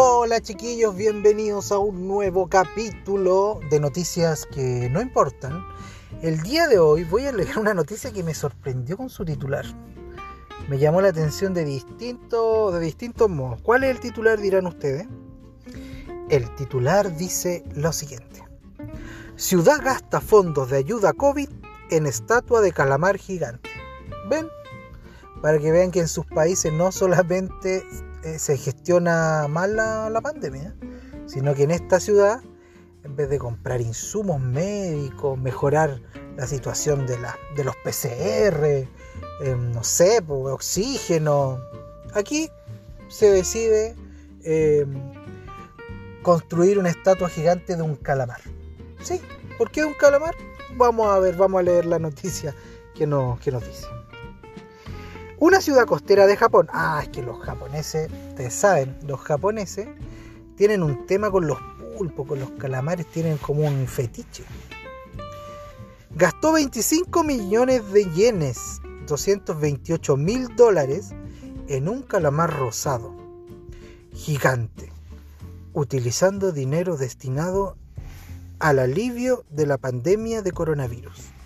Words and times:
Hola 0.00 0.40
chiquillos, 0.40 0.94
bienvenidos 0.94 1.72
a 1.72 1.78
un 1.78 2.06
nuevo 2.06 2.48
capítulo 2.48 3.58
de 3.68 3.80
noticias 3.80 4.46
que 4.46 4.88
no 4.92 5.02
importan. 5.02 5.66
El 6.22 6.40
día 6.42 6.68
de 6.68 6.78
hoy 6.78 7.02
voy 7.02 7.26
a 7.26 7.32
leer 7.32 7.58
una 7.58 7.74
noticia 7.74 8.12
que 8.12 8.22
me 8.22 8.32
sorprendió 8.32 8.96
con 8.96 9.10
su 9.10 9.24
titular. 9.24 9.64
Me 10.68 10.78
llamó 10.78 11.00
la 11.00 11.08
atención 11.08 11.52
de, 11.52 11.64
distinto, 11.64 12.70
de 12.70 12.78
distintos 12.78 13.28
modos. 13.28 13.60
¿Cuál 13.60 13.82
es 13.82 13.90
el 13.90 13.98
titular 13.98 14.40
dirán 14.40 14.68
ustedes? 14.68 15.08
El 16.30 16.54
titular 16.54 17.16
dice 17.16 17.64
lo 17.74 17.92
siguiente. 17.92 18.44
Ciudad 19.34 19.80
gasta 19.82 20.20
fondos 20.20 20.70
de 20.70 20.76
ayuda 20.76 21.12
COVID 21.12 21.48
en 21.90 22.06
estatua 22.06 22.60
de 22.60 22.70
calamar 22.70 23.18
gigante. 23.18 23.68
¿Ven? 24.30 24.46
Para 25.42 25.58
que 25.58 25.72
vean 25.72 25.90
que 25.90 25.98
en 25.98 26.08
sus 26.08 26.24
países 26.26 26.72
no 26.72 26.92
solamente 26.92 27.82
eh, 28.24 28.38
se 28.38 28.56
gestiona 28.56 29.46
mal 29.48 29.76
la, 29.76 30.20
pandemia, 30.20 30.74
sino 31.26 31.54
que 31.54 31.62
en 31.64 31.70
esta 31.70 32.00
ciudad, 32.00 32.40
en 33.04 33.14
vez 33.14 33.30
de 33.30 33.38
comprar 33.38 33.80
insumos 33.80 34.40
médicos, 34.40 35.38
mejorar 35.38 36.00
la 36.36 36.46
situación 36.46 37.06
de, 37.06 37.18
la, 37.18 37.36
de 37.56 37.64
los 37.64 37.76
PCR, 37.76 38.88
em, 39.44 39.72
no 39.72 39.84
sé, 39.84 40.20
oxígeno, 40.28 41.58
aquí 42.14 42.50
se 43.08 43.30
decide 43.30 43.94
em, 44.42 45.12
construir 46.22 46.78
una 46.78 46.90
estatua 46.90 47.28
gigante 47.28 47.76
de 47.76 47.82
un 47.82 47.96
calamar. 47.96 48.40
¿Sí? 49.02 49.20
¿Por 49.56 49.70
qué 49.70 49.84
un 49.84 49.94
calamar? 49.94 50.34
Vamos 50.76 51.06
a 51.06 51.18
ver, 51.18 51.36
vamos 51.36 51.60
a 51.60 51.62
leer 51.62 51.86
la 51.86 51.98
noticia 51.98 52.54
que, 52.94 53.04
que 53.40 53.50
nos 53.52 53.66
dice. 53.66 53.97
Una 55.40 55.60
ciudad 55.60 55.86
costera 55.86 56.26
de 56.26 56.36
Japón. 56.36 56.68
Ah, 56.72 57.00
es 57.00 57.10
que 57.10 57.22
los 57.22 57.38
japoneses, 57.38 58.10
ustedes 58.30 58.52
saben, 58.52 58.98
los 59.06 59.20
japoneses 59.20 59.86
tienen 60.56 60.82
un 60.82 61.06
tema 61.06 61.30
con 61.30 61.46
los 61.46 61.58
pulpos, 61.96 62.26
con 62.26 62.40
los 62.40 62.50
calamares, 62.52 63.06
tienen 63.06 63.38
como 63.38 63.62
un 63.62 63.86
fetiche. 63.86 64.42
Gastó 66.10 66.52
25 66.54 67.22
millones 67.22 67.92
de 67.92 68.10
yenes, 68.10 68.80
228 69.06 70.16
mil 70.16 70.56
dólares, 70.56 71.10
en 71.68 71.88
un 71.88 72.02
calamar 72.02 72.58
rosado, 72.58 73.14
gigante, 74.12 74.90
utilizando 75.72 76.50
dinero 76.50 76.96
destinado 76.96 77.76
al 78.58 78.80
alivio 78.80 79.44
de 79.50 79.66
la 79.66 79.78
pandemia 79.78 80.42
de 80.42 80.50
coronavirus. 80.50 81.37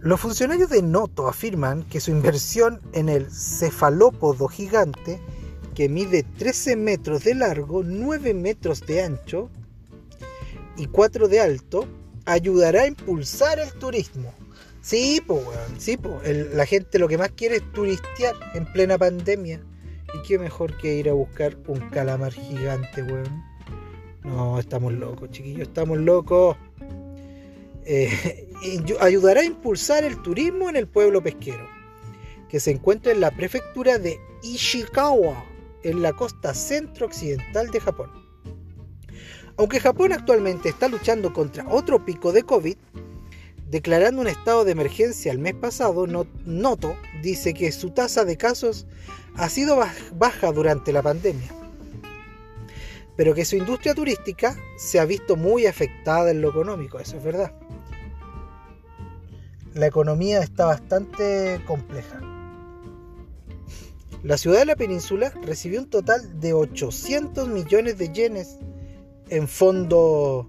Los 0.00 0.20
funcionarios 0.20 0.70
de 0.70 0.82
Noto 0.82 1.26
afirman 1.26 1.82
que 1.84 2.00
su 2.00 2.10
inversión 2.10 2.80
en 2.92 3.08
el 3.08 3.30
cefalópodo 3.30 4.46
gigante, 4.46 5.20
que 5.74 5.88
mide 5.88 6.22
13 6.22 6.76
metros 6.76 7.24
de 7.24 7.34
largo, 7.34 7.82
9 7.82 8.34
metros 8.34 8.86
de 8.86 9.02
ancho 9.02 9.50
y 10.76 10.86
4 10.86 11.28
de 11.28 11.40
alto, 11.40 11.86
ayudará 12.24 12.82
a 12.82 12.86
impulsar 12.86 13.58
el 13.58 13.72
turismo. 13.72 14.32
Sí, 14.82 15.20
pues, 15.26 15.42
sí, 15.78 15.98
la 16.52 16.66
gente 16.66 16.98
lo 16.98 17.08
que 17.08 17.18
más 17.18 17.32
quiere 17.32 17.56
es 17.56 17.72
turistear 17.72 18.34
en 18.54 18.70
plena 18.72 18.96
pandemia. 18.96 19.60
Y 20.14 20.22
qué 20.28 20.38
mejor 20.38 20.76
que 20.78 20.94
ir 20.94 21.08
a 21.08 21.14
buscar 21.14 21.56
un 21.66 21.80
calamar 21.90 22.32
gigante, 22.32 23.02
weón. 23.02 23.44
No, 24.22 24.58
estamos 24.60 24.92
locos, 24.92 25.30
chiquillos, 25.30 25.68
estamos 25.68 25.98
locos. 25.98 26.56
Eh, 27.86 28.48
ayudará 29.00 29.40
a 29.40 29.44
impulsar 29.44 30.04
el 30.04 30.20
turismo 30.22 30.68
en 30.68 30.76
el 30.76 30.88
pueblo 30.88 31.22
pesquero, 31.22 31.68
que 32.48 32.60
se 32.60 32.72
encuentra 32.72 33.12
en 33.12 33.20
la 33.20 33.30
prefectura 33.30 33.98
de 33.98 34.18
Ishikawa, 34.42 35.44
en 35.82 36.02
la 36.02 36.12
costa 36.12 36.52
centro-occidental 36.52 37.70
de 37.70 37.80
Japón. 37.80 38.10
Aunque 39.56 39.80
Japón 39.80 40.12
actualmente 40.12 40.68
está 40.68 40.88
luchando 40.88 41.32
contra 41.32 41.66
otro 41.68 42.04
pico 42.04 42.32
de 42.32 42.42
COVID, 42.42 42.76
declarando 43.70 44.20
un 44.20 44.28
estado 44.28 44.64
de 44.64 44.72
emergencia 44.72 45.32
el 45.32 45.38
mes 45.38 45.54
pasado, 45.54 46.06
Noto 46.44 46.96
dice 47.22 47.54
que 47.54 47.72
su 47.72 47.90
tasa 47.90 48.24
de 48.24 48.36
casos 48.36 48.86
ha 49.36 49.48
sido 49.48 49.78
baja 50.14 50.52
durante 50.52 50.92
la 50.92 51.02
pandemia, 51.02 51.52
pero 53.16 53.34
que 53.34 53.44
su 53.44 53.56
industria 53.56 53.94
turística 53.94 54.56
se 54.76 55.00
ha 55.00 55.04
visto 55.04 55.36
muy 55.36 55.66
afectada 55.66 56.30
en 56.30 56.40
lo 56.40 56.50
económico, 56.50 56.98
eso 56.98 57.16
es 57.16 57.24
verdad 57.24 57.52
la 59.76 59.86
economía 59.86 60.40
está 60.40 60.64
bastante 60.64 61.62
compleja. 61.66 62.20
La 64.22 64.38
ciudad 64.38 64.60
de 64.60 64.64
la 64.64 64.76
península 64.76 65.32
recibió 65.42 65.80
un 65.80 65.90
total 65.90 66.40
de 66.40 66.54
800 66.54 67.46
millones 67.48 67.98
de 67.98 68.08
yenes 68.08 68.56
en 69.28 69.46
fondo 69.46 70.48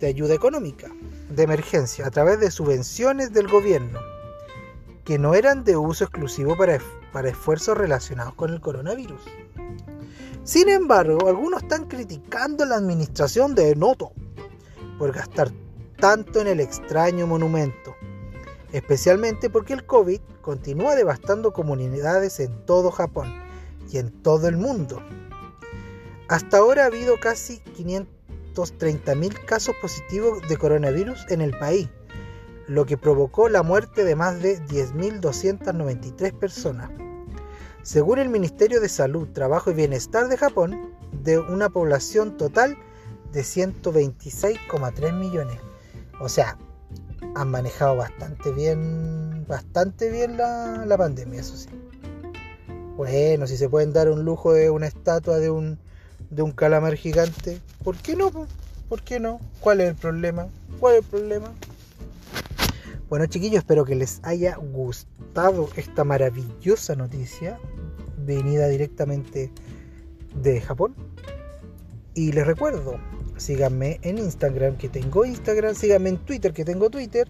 de 0.00 0.06
ayuda 0.06 0.34
económica 0.34 0.90
de 1.28 1.42
emergencia 1.42 2.06
a 2.06 2.10
través 2.10 2.40
de 2.40 2.50
subvenciones 2.50 3.32
del 3.32 3.48
gobierno 3.48 4.00
que 5.04 5.18
no 5.18 5.34
eran 5.34 5.64
de 5.64 5.76
uso 5.76 6.04
exclusivo 6.04 6.56
para, 6.56 6.78
para 7.12 7.28
esfuerzos 7.28 7.76
relacionados 7.76 8.34
con 8.34 8.50
el 8.50 8.62
coronavirus. 8.62 9.20
Sin 10.44 10.68
embargo, 10.68 11.28
algunos 11.28 11.62
están 11.62 11.86
criticando 11.86 12.64
la 12.64 12.76
administración 12.76 13.54
de 13.54 13.74
Noto 13.74 14.12
por 14.98 15.12
gastar 15.12 15.50
tanto 15.98 16.40
en 16.40 16.46
el 16.46 16.60
extraño 16.60 17.26
monumento 17.26 17.94
especialmente 18.74 19.48
porque 19.50 19.72
el 19.72 19.86
COVID 19.86 20.20
continúa 20.42 20.96
devastando 20.96 21.52
comunidades 21.52 22.40
en 22.40 22.66
todo 22.66 22.90
Japón 22.90 23.32
y 23.88 23.98
en 23.98 24.10
todo 24.10 24.48
el 24.48 24.56
mundo. 24.56 25.00
Hasta 26.28 26.58
ahora 26.58 26.82
ha 26.82 26.86
habido 26.86 27.20
casi 27.20 27.62
530.000 27.78 29.44
casos 29.44 29.76
positivos 29.80 30.42
de 30.48 30.56
coronavirus 30.56 31.24
en 31.30 31.40
el 31.40 31.56
país, 31.56 31.88
lo 32.66 32.84
que 32.84 32.98
provocó 32.98 33.48
la 33.48 33.62
muerte 33.62 34.02
de 34.02 34.16
más 34.16 34.42
de 34.42 34.58
10.293 34.62 36.36
personas. 36.36 36.90
Según 37.84 38.18
el 38.18 38.30
Ministerio 38.30 38.80
de 38.80 38.88
Salud, 38.88 39.28
Trabajo 39.34 39.70
y 39.70 39.74
Bienestar 39.74 40.28
de 40.28 40.38
Japón, 40.38 40.94
de 41.22 41.38
una 41.38 41.68
población 41.68 42.38
total 42.38 42.78
de 43.30 43.42
126,3 43.42 45.12
millones. 45.12 45.58
O 46.18 46.30
sea, 46.30 46.56
han 47.34 47.50
manejado 47.50 47.96
bastante 47.96 48.52
bien, 48.52 49.44
bastante 49.46 50.10
bien 50.10 50.38
la, 50.38 50.94
pandemia, 50.96 51.42
eso 51.42 51.58
sí. 51.58 51.68
Bueno, 52.96 53.46
si 53.46 53.58
se 53.58 53.68
pueden 53.68 53.92
dar 53.92 54.08
un 54.08 54.24
lujo 54.24 54.54
de 54.54 54.70
una 54.70 54.86
estatua 54.86 55.38
de 55.38 55.50
un, 55.50 55.78
de 56.30 56.40
un 56.40 56.52
calamar 56.52 56.94
gigante, 56.94 57.60
¿por 57.82 57.98
qué 57.98 58.16
no? 58.16 58.30
¿Por 58.88 59.02
qué 59.02 59.20
no? 59.20 59.40
¿Cuál 59.60 59.82
es 59.82 59.90
el 59.90 59.96
problema? 59.96 60.46
¿Cuál 60.80 60.94
es 60.94 61.04
el 61.04 61.10
problema? 61.10 61.52
Bueno 63.10 63.26
chiquillos, 63.26 63.58
espero 63.58 63.84
que 63.84 63.94
les 63.94 64.20
haya 64.22 64.56
gustado 64.56 65.68
esta 65.76 66.04
maravillosa 66.04 66.96
noticia 66.96 67.60
venida 68.24 68.68
directamente 68.68 69.50
de 70.42 70.60
Japón. 70.60 70.94
Y 72.14 72.32
les 72.32 72.46
recuerdo, 72.46 72.98
síganme 73.36 73.98
en 74.02 74.18
Instagram 74.18 74.76
que 74.76 74.88
tengo 74.88 75.24
Instagram, 75.24 75.74
síganme 75.74 76.10
en 76.10 76.18
Twitter 76.18 76.52
que 76.52 76.64
tengo 76.64 76.90
Twitter, 76.90 77.28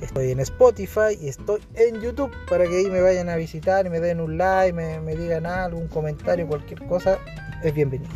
estoy 0.00 0.30
en 0.30 0.40
Spotify 0.40 1.18
y 1.20 1.28
estoy 1.28 1.60
en 1.74 2.00
YouTube 2.00 2.30
para 2.48 2.64
que 2.64 2.78
ahí 2.78 2.90
me 2.90 3.00
vayan 3.00 3.28
a 3.28 3.36
visitar 3.36 3.86
y 3.86 3.90
me 3.90 4.00
den 4.00 4.20
un 4.20 4.38
like, 4.38 4.72
me, 4.72 5.00
me 5.00 5.16
digan 5.16 5.46
algo, 5.46 5.78
un 5.78 5.88
comentario, 5.88 6.46
cualquier 6.46 6.86
cosa, 6.86 7.18
es 7.64 7.74
bienvenido. 7.74 8.12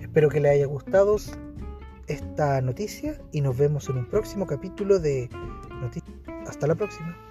Espero 0.00 0.28
que 0.28 0.40
les 0.40 0.52
haya 0.52 0.66
gustado 0.66 1.16
esta 2.06 2.60
noticia 2.60 3.20
y 3.32 3.40
nos 3.40 3.56
vemos 3.56 3.88
en 3.88 3.98
un 3.98 4.06
próximo 4.06 4.46
capítulo 4.46 4.98
de 4.98 5.28
Noticias. 5.80 6.16
Hasta 6.48 6.66
la 6.66 6.74
próxima. 6.74 7.29